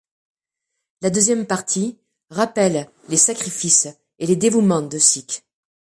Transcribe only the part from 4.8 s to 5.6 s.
de sikhs.